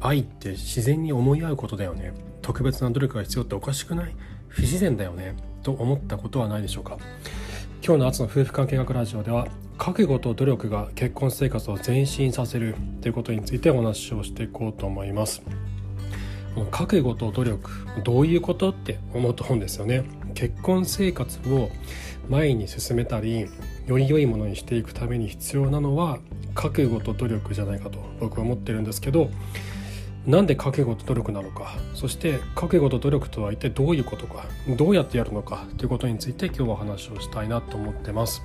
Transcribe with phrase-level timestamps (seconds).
[0.00, 2.12] 愛って自然に思い合うことだよね。
[2.42, 4.14] 特別な努力が必要っておかしくない？
[4.48, 5.34] 不自然だよね。
[5.62, 6.98] と思ったことはないでしょうか。
[7.84, 15.42] 今日の夏の夫婦関係学ラジオでは覚悟と努力が結婚生活を前進させるということについてお話をしていこうと思います。
[16.70, 17.70] 覚悟と努力
[18.02, 20.04] どういうことって思うと思うんですよね。
[20.34, 21.70] 結婚生活を
[22.28, 23.46] 前に進めたり
[23.86, 26.18] より良いものにしていくために必要なのは
[26.54, 29.30] 覚悟と努力じゃないかと僕は思ってるんですけど
[30.28, 34.44] なんで覚悟と努力なのかそして覚悟と努力とは一体どういうことか
[34.76, 38.42] どうやってやるのかということについて今日は話をしたいなと思ってます。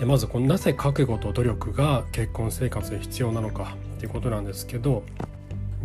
[0.00, 5.04] でまずこのなぜ覚悟と努力が結婚生活に必要なのかっていうことなんですけど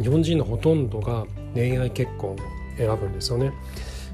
[0.02, 2.36] 日本人のほとんどが恋愛結婚を
[2.76, 3.54] 選ぶんですよね。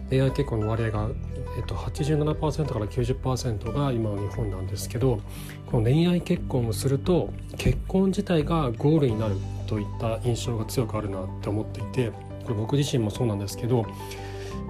[0.09, 1.09] 恋愛結婚の割合が、
[1.57, 5.21] えっと、87%から90%が今の日本なんですけど
[5.67, 9.35] この恋愛結婚をすると結婚自体がゴールになる
[9.71, 12.11] といった印象が強くあるなって思っていて
[12.43, 13.85] これ僕自身もそうなんですけど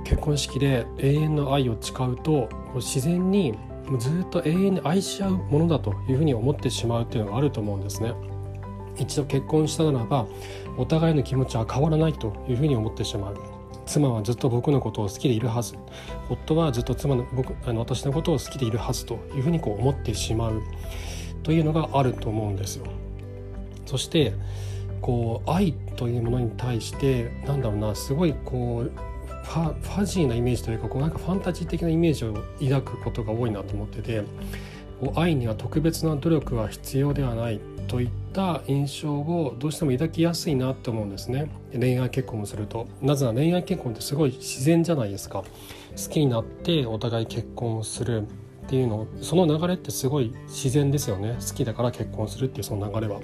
[0.04, 3.58] 結婚式で永遠の愛を誓うと自然に
[3.98, 8.14] ずっと永遠に愛し合うものだというふうに思ってしまうっていうのがあると思うんですね。
[8.96, 10.28] 一度結婚したならば
[10.78, 13.38] お互いの気持ちは変わらないというふうに思ってしまう
[13.88, 15.76] 妻はずっと僕のことを好きでいるはず
[16.30, 20.62] 夫はずっと妻の僕あの私のことを好きでいるはずというふうにこう思ってしまう
[21.42, 22.86] というのがあると思うんですよ。
[23.88, 24.34] そして
[25.02, 28.92] こう愛というものに対してなんだろうなすごいこう
[29.44, 34.24] ファファジーなイメージというかこうなんかファンタジー的なイメージを抱くことが多いなと思ってて
[35.16, 41.50] 愛には特別な努力は必要ではないといった印象をどうしても抱きやすいなと思うんですね。
[41.74, 42.88] 恋愛結婚をすると。
[43.02, 45.44] なぜなら恋愛結婚ってすごい自然じゃないですか。
[45.98, 48.22] 好きになってお互い結婚をする。
[48.22, 48.26] っ
[48.70, 51.36] ていうのその流れってすごい自然ですよね。
[51.46, 53.20] 好きだから結婚するっていうその流れは。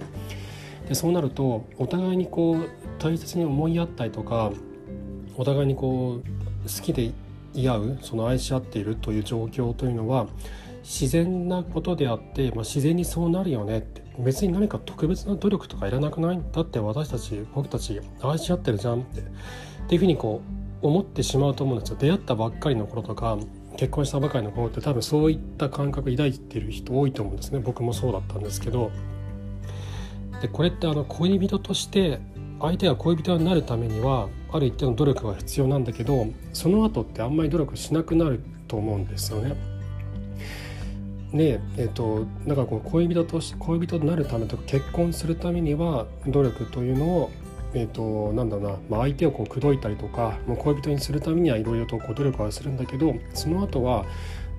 [0.87, 4.51] でそうなるとお互いにこう大切に思いやったりとか
[5.35, 6.29] お互いにこう
[6.63, 7.11] 好きで
[7.53, 10.27] い合うその愛し合っているという状況というのは
[10.83, 14.07] 自然なことであって、まあ、自然にそうなるよねって。
[14.19, 16.41] 別に何か特別な努力とかいらなくない？
[16.51, 19.19] だって私たち僕たち愛し合ってるじゃんって。
[19.19, 19.23] っ
[19.87, 20.41] ていうふうにこ
[20.81, 23.37] う思ってしまうと思うんですよ出会ったばっかりの頃とか
[23.77, 27.59] 結婚したばかりの頃って多分そういった感覚抱いてる人多いと思うんですね。
[27.59, 28.89] 僕もそうだったんですけど。
[30.41, 32.19] でこれってあの恋人として
[32.59, 39.55] 相手が恋人になるためにはある一定の努力が必要なんだけどその後ってあんまり努力しなくなると思うんですよね。
[41.33, 47.31] で、えーと、だからこう恋人として恋人になるためとか結婚するためには努力というのを、
[47.73, 54.05] えーと、なんだろうな、まあ、相手をこう口説いたりとかもう恋人にするためにはいろいろとこう努力はするんだけどその後は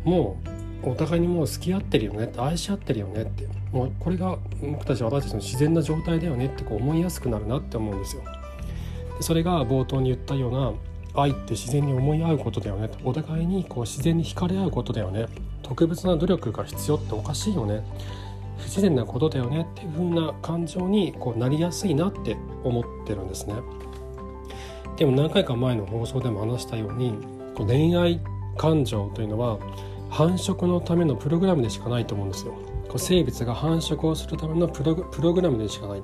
[0.04, 8.22] もうお互いにもう付き合ってるよねって愛し合ってるよねってもうこれが僕たち私たちの自然な状態だよねってこう思いやすくなるなって思うんですよ。
[9.20, 10.72] それが冒頭に言ったような
[11.20, 15.26] 愛って自然に思い合うことだよねお互いにこう自然に惹かれ合うことだよね
[15.62, 17.82] 特別な努力が必要っておかしいよね
[18.58, 23.54] 不自然なことだよねっていう風な感情にこうなりやすいなって思ってるんですね。
[24.96, 27.14] でも何回か前の放送でも話したように
[27.56, 28.20] 恋愛
[28.56, 29.58] 感情というのは
[30.10, 32.52] 繁殖のためのプログラムでしかないと思うんですよ。
[32.88, 36.02] こう生物が繁殖をするためのプログラムでしかない。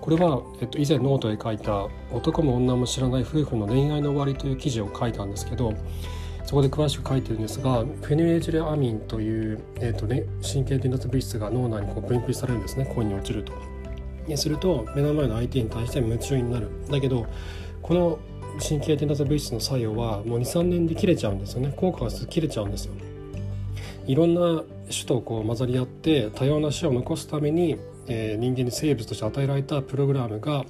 [0.00, 5.74] これは、えっと、以前ノートで書いた「男も女も知らない夫婦の恋愛の終わり」という記事を書いたんですけど
[6.44, 13.52] そこで詳しく書いてるんですがフェニュエジルアミンという、えーとね、神経伝達物質が脳内にこう分泌されるんですね恋に落ちると。
[14.36, 17.26] すると目の前の相手に対して夢中になるだけど
[17.82, 18.18] この
[18.58, 22.94] 神経伝達物質の作用はもう23年で切れちゃうんですよね効果が切れちゃうんですよ
[24.10, 27.76] いろんな種とこう混ざり合って多様な種を残すために、
[28.08, 30.64] えー、人間に生物として与えられたプログラムが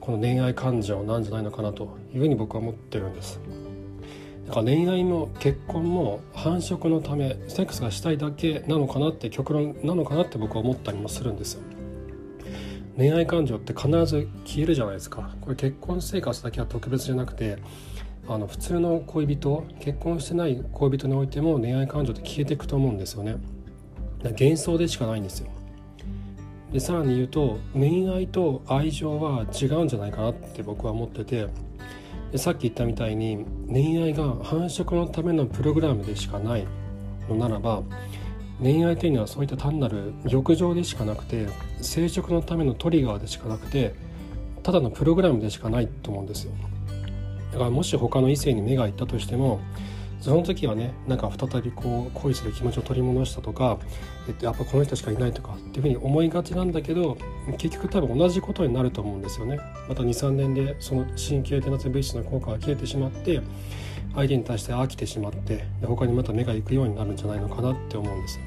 [0.00, 3.40] この恋愛感情なんじゃないのかなというふうに僕は思ってるんです。
[4.46, 11.56] だから恋愛も結婚も繁殖のためセックスがしたいだけなのかなって極論なのかなって僕は思ったりもするんです。
[11.56, 11.60] よ
[12.96, 15.36] 恋愛感情って必ず消えるじゃないですか。
[15.42, 17.58] これ結婚生活だけは特別じゃなくて
[18.28, 23.36] あの普通の恋人結婚してない恋人においても恋愛感情って消えていくと思うんですよね。
[24.22, 25.48] 幻想でしかないんですよ。
[26.72, 31.48] でさらに言うと恋愛と愛情は違うんじゃないかなって僕は思ってて。
[32.30, 36.66] でさっき言ったみたいに恋愛が繁殖のためのプログラムでしかない
[37.28, 37.82] のならば
[38.62, 41.46] 恋愛というのはそういった単なる欲情でしかなくて
[41.80, 43.94] 生殖のためのトリガーでしかなくて
[44.62, 46.52] ただのプログラムでしかないと思うんですよ。
[47.52, 49.60] だからもし他の異性に目がいったとしても
[50.20, 53.78] その時はねなんか再びこう恋する気持ちを取り戻したとか、
[54.26, 57.16] えっと、やっぱこの人しかいないとかっていうふうに思いがちなんだけど
[57.56, 59.58] 結局多分同じことになると思うんですよね。
[59.88, 63.40] また23年でその神経伝達物質の効果が切れてしまって
[64.14, 68.40] 相手に対して飽きてしまってで他にまた目が行くようになるんじゃないのかなって思うんです。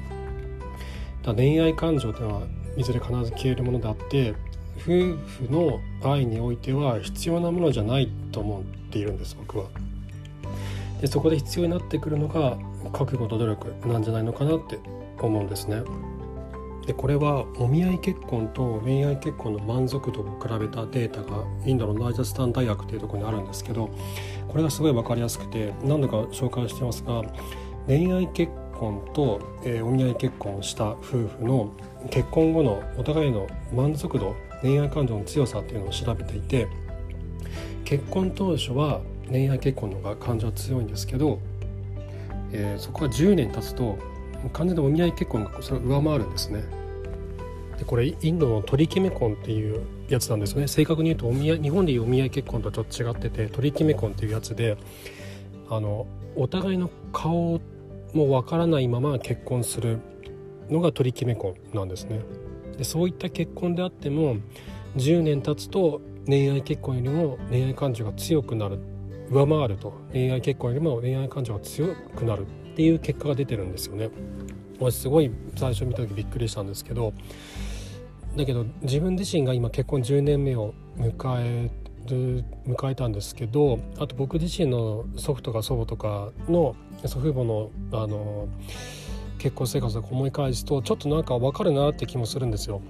[1.22, 2.46] だ恋愛感情というのは
[2.76, 4.34] いずれ必ず消えるものであって
[4.78, 9.66] 夫婦の愛においては必要なものじゃないと思っているんです僕は。
[11.00, 12.56] でそこで必要になってくるのが
[12.92, 14.78] 覚悟と努力なんじゃないのかなって
[15.20, 15.82] 思うんですね。
[16.86, 23.88] でこれはお見合い結婚と恋愛結婚の満足度を比べたデータがインドのラージャスタン大学っていうところにあるんですけど
[24.48, 27.22] これがすごい分かりやすくて何度か紹介してますが
[27.86, 31.72] 恋愛結婚と、えー、お見合い結婚した夫婦の
[32.10, 36.68] 結婚後のお互いの満足度恋愛感情の強さっていうのを調べていて
[37.84, 41.40] 結婚当初は恋愛結婚の方が感情は強いんですけど、
[42.52, 43.98] えー、そこが10年経つと
[44.52, 46.64] 完全にお見合い結婚がそれを上回るんですね。
[47.78, 54.76] でこれインドの取り決め婚っていうやつなんですね正確に言うとお見合い日本でいうお見合い結婚とちょっと違ってて取り決め婚っていうやつで
[55.68, 56.06] あの
[56.36, 57.60] お互いの顔
[58.12, 59.98] もわからないまま結婚する
[60.70, 62.20] のが取り決め婚なんですね。
[62.76, 64.36] でそういった結婚であっても
[64.96, 68.78] 10年経つと恋愛結婚よりも恋愛感情が強くなる。
[69.30, 69.94] 上回ると。
[70.12, 72.46] 恋愛結婚よりも恋愛感情が強くなる。
[72.72, 74.10] っていう結果が出てるんですよね。
[74.78, 77.12] 私すごい最初見た時びっくりしたんですけど。
[78.36, 81.70] だけど自分自身が今結婚10年目を迎え
[82.08, 88.48] る迎えたんですけどあと僕自身の祖父とか祖母とかの祖父母のあの
[89.42, 92.80] 結婚生活を思い返すとちょっとなんか分かるなって気もするんですよ。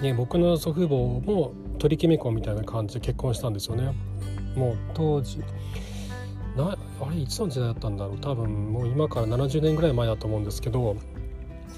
[0.00, 3.92] ね、僕の祖父母も取り決め婚みたいな感じで結婚したんですよね。
[4.54, 5.38] もう当時
[6.56, 10.96] なあれいつの時代だったんだろう多分もう今から70年ぐらい前だと思うんですけど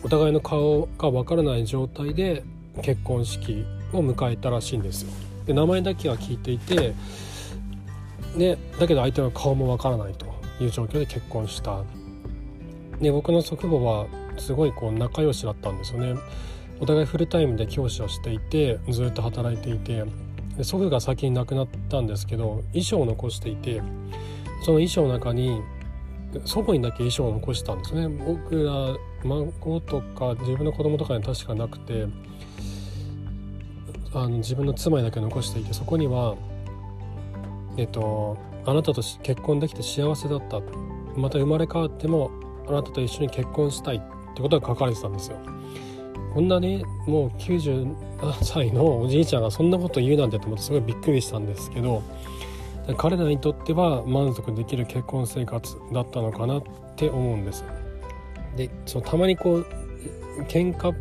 [0.02, 2.44] お互いの顔が分からない状態で
[2.82, 3.64] 結婚式
[3.94, 5.12] を迎えたらしいんですよ。
[5.46, 6.94] で名前だけは聞いていて
[8.36, 10.26] でだけど相手の顔も分からないと
[10.60, 11.82] いう状況で結婚した
[13.00, 14.06] で僕の祖父母は
[14.38, 16.14] すごいこう仲良しだったんですよね。
[16.80, 20.04] お互いフルタイムで教師をしていてずっと働いていて
[20.62, 23.80] 祖父が先に亡くなったんですけど衣装を残していて
[24.64, 25.60] その衣装の中に
[26.44, 28.08] 祖母にだけ衣装を残したんですね。
[28.08, 32.06] 僕ら孫とか自分の子供とかに確かなくて
[34.14, 36.36] あの自分の妻にだけ残していてそこには
[37.76, 40.60] えっとあなたと結婚できて幸せだった。
[41.16, 42.30] また生まれ変わっても
[42.68, 44.00] あなたと一緒に結婚したいっ
[44.34, 45.38] てことが書かれてたんですよ。
[46.34, 47.94] こんなねもう97
[48.42, 52.02] 歳のおじいちゃんがそんなこと言うなんてと思ってすごいびっくりしたんですけど
[52.96, 56.62] 彼らにとっては満足できる結婚生活だったのかなっ
[56.96, 57.64] て思うんです。
[58.56, 59.66] でそのたまにこう
[60.48, 60.94] 喧嘩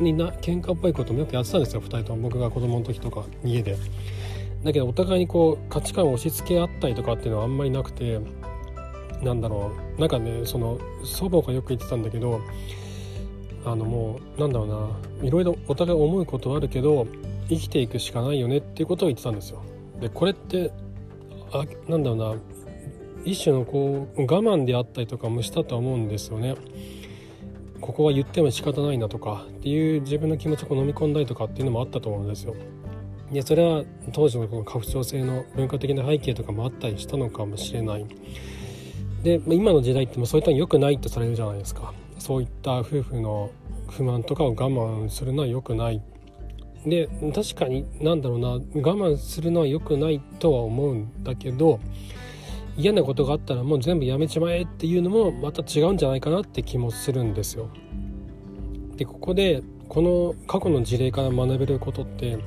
[0.00, 3.76] にな喧嘩っぽいこともよくやってたんですよ2人とも僕が子供の時とか家で。
[4.62, 8.18] だけどお互いにこう価値観を押し付け合ったりとかっていうのはあんまりなくて
[9.22, 12.40] なんだろうなんかねその祖母がよく言ってたんだけど
[13.64, 14.64] あのもうなんだろ
[15.20, 17.06] うないろいろお互い思うことはあるけど
[17.48, 19.62] 生きていくしかないよねっていうことを言ってたんですよ。
[20.00, 20.70] でこれって
[21.52, 22.34] あなんだろうな
[23.24, 26.54] 一種のこう我慢であったりとかもしたとは思うんですよね。
[27.80, 32.54] ここは言っても仕方ないなとかっていう自分の気持ちを飲み込んだりとかっていうのもあったと思うんですよ。
[33.32, 38.06] でそれは当時のこの家父長制の文化的な背景とかもあったりしたのかもしれない。
[39.26, 41.92] で今の時代ってもそういったの良くないとされるじゃないですか。
[42.20, 43.50] そういった夫婦の
[43.88, 46.00] 不満とかを我慢するのは良くない。
[46.86, 48.50] で確かに何だろうな。
[48.50, 51.80] 我慢するのは良くないとは思うんだけど
[52.76, 57.68] 嫌なことがあったらもう全部やめちまえっていうのもまた違うんじゃないかなって気もするんですよ。
[58.94, 62.38] でここでこの過去の事例から学べることって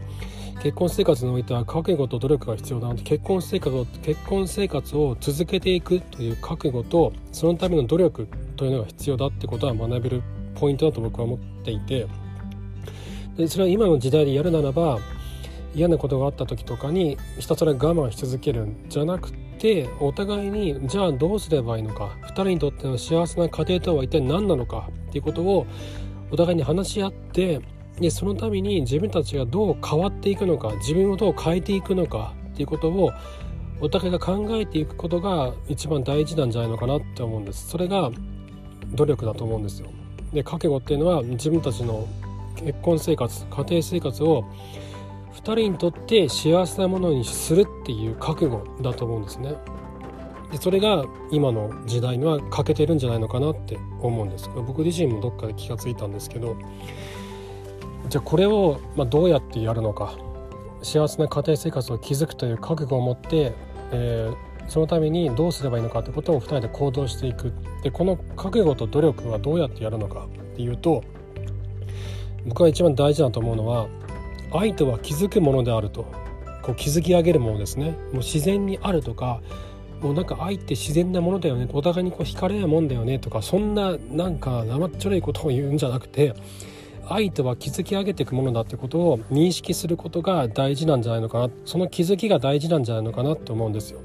[0.61, 10.21] 結婚生活においては覚悟と努力が必要だなと結婚生活を結婚生活を続けていくという覚悟とそのための努力というのが必要だってことは学べる
[10.55, 12.07] ポイントだと僕は思っていて
[13.37, 14.99] でそれは今の時代でやるならば
[15.73, 25.65] 嫌なことがあった時とかにひたすら我慢し続けるんじゃなくてお互いにじゃあどうすればいいのか2人にとっての幸せな家庭とは一体何なのかっていうことを
[26.31, 27.61] お互いに話し合って
[27.99, 33.11] でそのために自分たちがどう変わっていくのか自分をどう変えていくのかっていうことを
[33.81, 37.69] お互いが考えていくことが一番大事なんじゃないのかなって思うんです。
[37.69, 38.11] それが
[38.91, 39.89] 努力だと思うんですよ。
[40.33, 42.07] で覚悟っていうのは自分たちの
[42.55, 44.43] 結婚生活家庭生活を
[45.33, 49.55] 2人にとって幸せなものにするっていう覚悟だと思うんですね。
[50.51, 54.49] でそれが今の時代には欠けてるんじゃないのかなって思うんです。
[54.67, 56.57] 僕自身もどっかで気が付いたんですけど
[58.09, 60.17] じゃあこれをまどうやってやるのか。
[60.81, 63.53] 幸せな家庭生活を築くという覚悟を持って、
[63.91, 67.53] えー、そのためにどうすればいいのかということを2人で行動していく。
[67.83, 71.03] でこの覚悟と努力はどうやってやるのかっていうと
[72.45, 73.87] 僕が一番大事だと思うのは
[74.51, 76.05] 愛とは気づくものであると。
[76.61, 77.91] こう築き上げるものですね。
[77.91, 79.41] もう自然にあるとか
[80.01, 81.67] もうなんか愛って自然なものだよね。
[81.71, 86.33] お互いにこう惹かれ合うもんだよねとかそんななんか生っちょろいことを言うんじゃなくて
[87.09, 93.99] 愛とは築き上げていくものだってことを認識することが大事なんじゃないのかなその気づきが大事なんじゃないのかなと思うんですよ。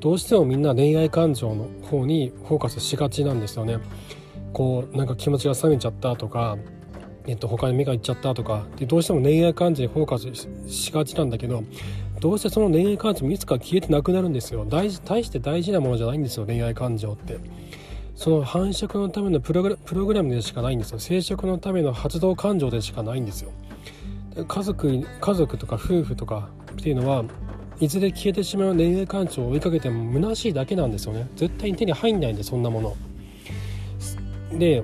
[0.00, 3.78] どうしてもみんな恋愛感情の方にフォーカスしがちなんですよね。
[4.52, 6.56] こうなんか気持ちが冷めちゃったとか
[7.26, 8.66] えっと、他に目がいっちゃったとか。
[8.76, 10.28] でどうしても恋愛感情にフォーカス
[10.68, 11.64] しがちなんだけど
[12.20, 14.64] どうしてその恋愛感情もいつか消えてなくなるんですよ。
[14.64, 17.38] 大事大して大事なものじゃないんですよ恋愛感情って。
[18.16, 20.98] その繁殖のためのプログラムでしかないんですよ。
[20.98, 23.52] 生殖のための発動感情でしかないんですよ。
[24.48, 27.24] 家族家族とか夫婦とかっていうのは
[27.78, 31.28] いずれ消えてしまう恋愛感情を追いかけても虚しいだけなんですよね。
[31.36, 34.58] 絶対に手に入んないんでそんなもの。
[34.58, 34.82] で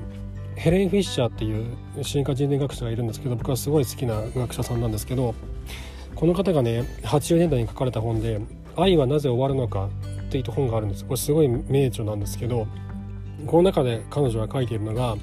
[0.57, 5.35] ヘレン・フィッシャーっていう進化人類学者がいるんですけど僕はすごい好きな学者さんなんですけど
[6.15, 8.41] この方がね80年代に書かれた本で
[8.77, 9.89] 「愛はなぜ終わるのか」
[10.29, 11.05] っていう本があるんです。
[11.05, 12.67] これすごい名著なんですけど
[13.47, 15.17] この中で彼女が書いているのが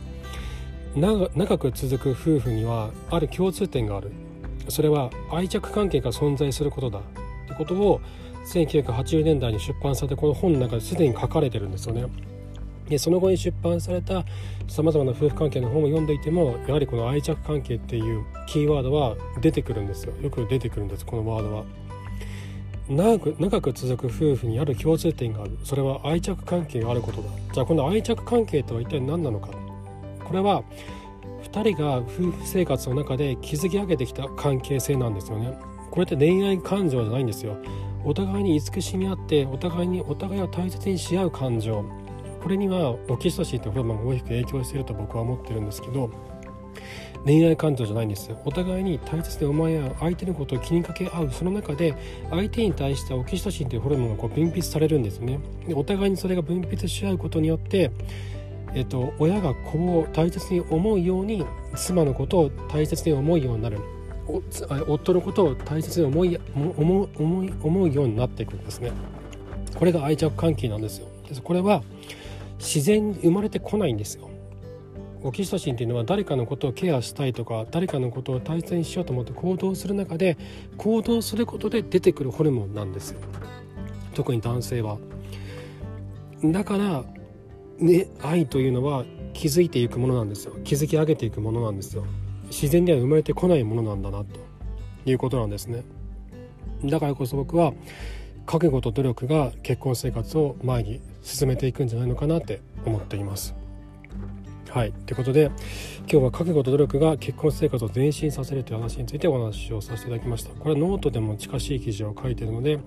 [1.36, 4.12] 長く続く夫婦にはある共通点がある。
[4.68, 7.00] それは愛着関係が存在することだ。
[7.00, 7.02] っ
[7.48, 8.02] てことを
[8.46, 12.06] 1980年代に出版されてこの本の中ですでに書かれてるんですよね。
[12.90, 14.26] でその後に出版された
[14.68, 20.14] さまざまな夫婦関係の本を読んでいてもやはりこの愛着関係っていうキーワードは出てくるんですよ。
[20.22, 21.64] よく出てくるんですこのワードは。
[22.90, 25.58] 長く長く続く夫婦にある共通点がある。
[25.64, 27.30] それは愛着関係があることだ。
[27.54, 29.50] じゃあこの愛着関係とは一体何なのか
[30.24, 30.64] これは
[31.44, 35.58] 2人が夫婦生活の中で築き上げてきた関係性なんですよね。
[35.92, 37.58] これって恋愛感情じゃないんですよ。
[38.04, 41.86] お互いに慈しみ合ってお互いにお互いを大切にし合う感情。
[42.42, 46.10] これにはオキシトシンとホルモンが大きく影響していると僕は思ってるんですけど
[47.26, 51.32] 恋愛感情じゃないんですお互いに大切に思い合う相手のことを気にかけ合う。
[51.32, 51.94] その中で
[52.30, 55.40] 相手に対してオキシトシンというホルモンがこう分泌されるんですね。
[55.68, 57.92] でお互いにそれが分泌し合うことによって
[58.74, 61.44] えっと、親が子を大切に思うように
[61.76, 63.80] 妻のことを大切に思うようになる。
[64.88, 68.92] 夫のことを大切に思い思う思い思うようになっていくんですね。
[69.76, 71.08] これが愛着関係なんですよ。
[71.44, 71.82] これは
[72.60, 74.30] 自然に生まれてこないんですよ。
[75.24, 80.38] オキシトシンっていうのは誰かのことをケアしたいとか誰かのことを大切にしようと思って行動する中で
[80.78, 83.20] 行動することで出てくるホルモンなんですよ。
[84.14, 84.98] 特に男性は。
[86.44, 87.04] だから
[87.80, 90.56] ね愛というのは気づいていくものなんですよ。
[90.64, 92.06] 築き上げていくものなんですよ。
[92.50, 94.50] 自然には生まれてこないものなんだなと。
[95.06, 95.84] いうことなんですね。
[96.84, 97.74] だからこそ僕は
[98.46, 103.59] 覚悟と努力が結婚生活を前に進めていくんじゃないのかなって思っています。
[104.72, 104.92] はい。
[104.92, 105.46] ということで
[106.02, 110.52] 今日は覚悟と努力が結婚生活を前進させるという話についてお話をさせていただきました。
[110.52, 112.80] これはノートでも近しい記事を書いているので、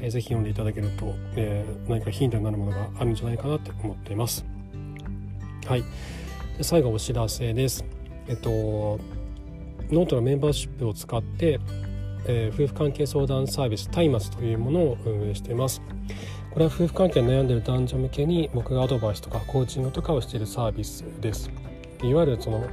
[0.00, 4.44] えー、ぜひ読んでいただけると、えー、何かヒントになるものがあるんじゃないかなって思っています。
[5.66, 5.84] はい。
[6.58, 7.86] で最後お知らせです。
[8.28, 8.50] えっと
[9.90, 11.58] ノートのメンバーシップを使って
[12.26, 15.80] えー、夫婦関係相談サービスタイマスというものを運営しています。
[16.50, 21.50] これは夫婦関係に悩んでる男女向けに僕がアドバイスとかコーチングとかをしているサービスです
[22.02, 22.66] いわゆるその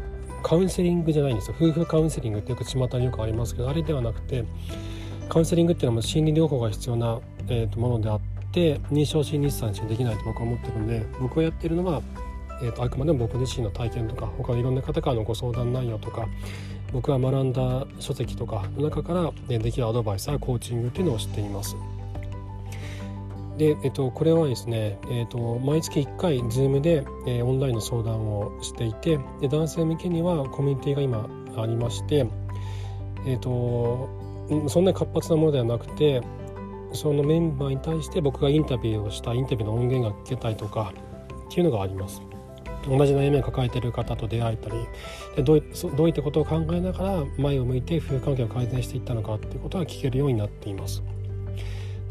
[0.43, 4.45] カウンセリングじゃないんですよ夫婦カウンセリングってよく巷によくありますけどあれではなくて
[5.29, 7.19] カウンセリングっていうのは心理療法が必要な、
[7.49, 12.01] えー、とものであって認証心理師さんしかできないと僕は思ってるんで僕がやってるのは、
[12.61, 16.27] えー、とあくまでも僕自身の体験とか他のいろんな方からのご相談内容とか
[16.93, 21.75] 僕が学んだ書籍とかの中からできるアドバイスやコーチングっていうのをしています。
[23.57, 31.27] で、えっと、これはですね、えっと、毎月1回 Zoom で、えー、オンラインの相談をしていてで男性向けにはコミュニティが今
[31.61, 32.27] ありまして、
[33.25, 34.09] えっと、
[34.67, 36.21] そんなに活発なものではなくて
[36.93, 40.93] そのメンバーに対して僕がインタビューをしたインタビューの音源が聞けたりとか
[41.49, 42.21] っていうのがあります。
[42.87, 44.75] 同じ悩みを抱えている方と出会えたり
[45.35, 45.63] でどう
[45.97, 51.03] どういったことを考えながら前を向いて夫婦関係を改善していったのかっていうことが聞けるようになっています。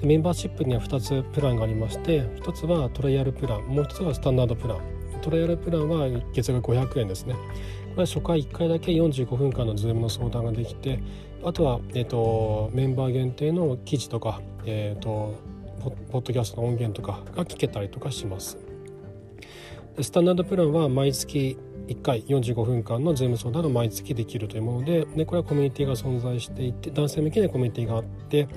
[0.00, 4.81] でメンバーシップには2つプランがありまして1つはトライアルプランもう1つはスタンダードプラン。
[5.23, 7.35] トライアルプランは月額500円ですね。
[7.35, 7.41] こ
[7.97, 11.00] れは初回1回だけ45分間の Zoom の相談ができて
[11.43, 15.35] あとは、えーと、メンバー限定の記事とか、えーと、
[16.11, 18.59] ポッドキャストの音源とかが聞けたりとかします。
[19.97, 21.57] でスタンダードプランは毎月
[21.88, 28.49] 1回45分間の Zoom 相談が毎月できるというものででこれはコミュニティが存在していて男性向けにコミュニティがあって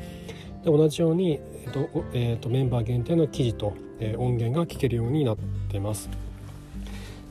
[0.63, 5.37] で同じように、えーとえーと、メンバー限定の記事と、えー、音源が聞けるようになっ
[5.69, 6.09] てます。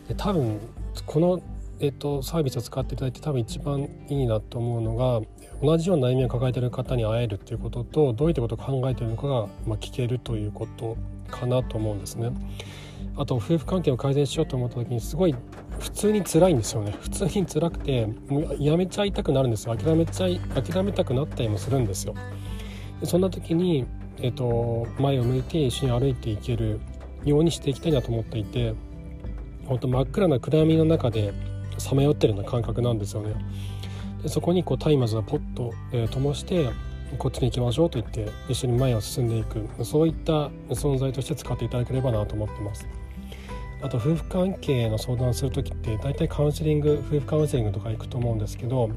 [0.09, 0.59] で多分
[1.05, 1.43] この、
[1.81, 5.21] えーと、サービスを使っていただいて多分一番いいなと思うのが
[5.63, 10.97] 同じような悩みを抱えている方に会えるっていうこととどういったことを考えているのかが、まあ、聞けるということ
[11.31, 12.31] かなと思うんですね。
[13.17, 15.35] あと夫婦関係を改善しようと思った時にすごい
[15.81, 16.95] 普通に辛いんですよね。
[17.01, 19.77] 普通に辛くてもうやめちゃいたくなるんですよ。
[19.77, 22.15] 諦めちゃい諦めたくなったりもするんですよ。
[23.05, 23.87] そんな時に、
[24.19, 26.81] えーと、前を向いて一緒に歩いていける
[27.25, 28.75] ようにしていきたいなと思っていて
[29.67, 31.33] 本当真っ暗な暗闇の中で
[31.79, 33.35] さまよってるような感覚なんですよね。
[34.23, 36.71] でそこにこう松明をポッと、えー、灯して
[37.19, 39.67] こっちに行きましょうと言って一緒に前を進んでいく。
[39.85, 42.87] そういった存在として使っていただければなと思ってます。
[43.81, 48.91] あと夫婦関係の相談する時って大体カウンセリング夫婦カウンセリングとか行くと思うんですけど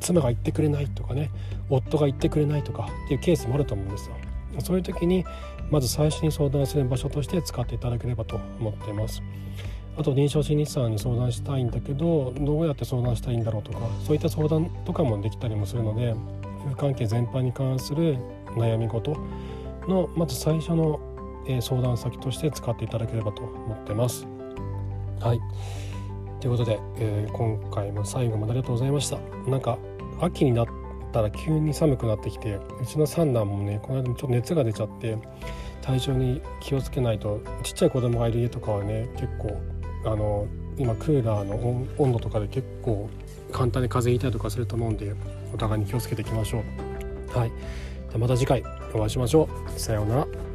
[0.00, 1.30] 妻が言ってくれないとかね
[1.70, 4.16] 夫が言ってくれないとかっていうケースもあると思うんですよ。
[4.60, 5.24] そういう時に
[5.70, 9.22] まず最初に相談する場所として使っていただければと思っています。
[9.98, 16.14] あと臨床心理士さんに相談したいんだけどどうやって相談したらいいんだろうとかそういった相談とかもできたりもするので
[16.66, 18.18] 夫婦関係全般に関する
[18.56, 19.16] 悩み事
[19.88, 21.00] のまず最初の
[21.60, 24.26] 相談先として使っていただければと思ってます。
[25.20, 25.40] はい。
[26.46, 29.18] ということで、えー、今回も最後までありがとうございました。
[29.50, 29.78] なんか
[30.20, 30.66] 秋になっ
[31.12, 35.18] たら急に寒くなってきてうちの三男もねこの間ちょっと熱が出ちゃって
[35.82, 39.60] 体調に気をつけないとちっちゃい子供がいる家とかはね結構
[40.04, 40.46] あの
[40.78, 43.10] 今クーラーの温度とかで結構
[43.50, 45.16] 簡単に風邪ひいたりとかすると思うんで
[45.52, 46.62] お互いに気をつけていきましょ
[47.34, 47.36] う。
[47.36, 47.50] はい、
[48.16, 48.62] また次回
[48.94, 49.80] お会いしましょう。
[49.80, 50.45] さようなら。